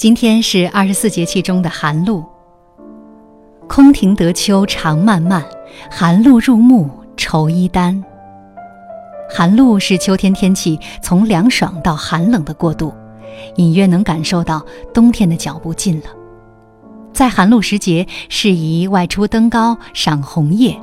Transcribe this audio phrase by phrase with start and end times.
[0.00, 2.24] 今天是二十四节气中的寒露。
[3.68, 5.44] 空庭得秋长漫漫，
[5.90, 6.88] 寒露入暮
[7.18, 8.02] 愁衣单。
[9.28, 12.94] 寒露是秋天天气从凉爽到寒冷的过渡，
[13.56, 16.06] 隐约能感受到冬天的脚步近了。
[17.12, 20.74] 在寒露时节，适宜外出登高赏红叶。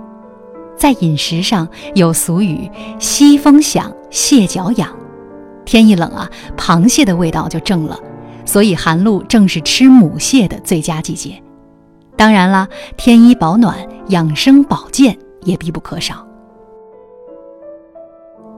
[0.78, 2.70] 在饮食上有俗语
[3.02, 4.96] “西风响，蟹脚痒”，
[5.66, 8.00] 天一冷啊，螃蟹的味道就正了。
[8.48, 11.40] 所以寒露正是吃母蟹的最佳季节，
[12.16, 16.26] 当然啦，添衣保暖、养生保健也必不可少。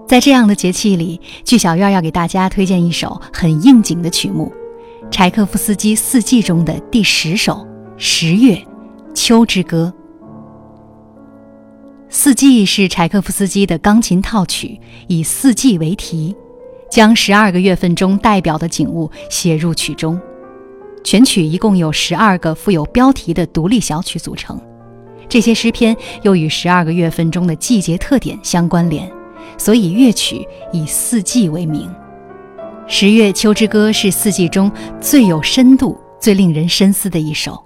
[0.08, 4.52] 在这样的节气里，剧小院要给大家推荐一首很应景的曲目——
[5.10, 7.54] 柴可夫斯基《四季》中的第十首
[7.98, 8.64] 《十月
[9.14, 9.92] 秋之歌》。
[12.12, 16.36] 《四季》是柴可夫斯基的钢琴套曲，以四季为题。
[16.90, 20.20] 将十二个月份中代表的景物写入曲中，
[21.04, 24.60] 全曲一共有十二个富有标题的独立小曲组成。
[25.28, 29.10] 这些诗篇又与十二个月份中的季节特点相关联，
[29.58, 31.88] 所以乐曲以四季为名。
[32.88, 37.64] 《十月秋之歌》是四季中最有深度、最令人深思的一首。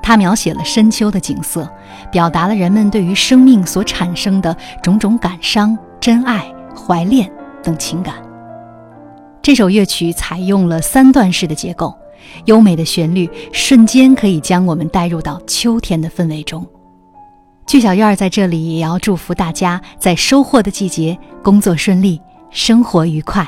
[0.00, 1.68] 它描写了深秋的景色，
[2.12, 7.28] 表达了人们对于生命所产生的种种感伤、真爱、怀恋
[7.62, 8.14] 等情感。
[9.44, 11.94] 这首乐曲采用了三段式的结构，
[12.46, 16.66] 优美的旋律瞬间可以将我们带入到秋天的氛围中。
[17.66, 22.18] 剧小院在这里也要祝福大家在收获的季节工作顺利，
[22.50, 23.46] 生活愉快。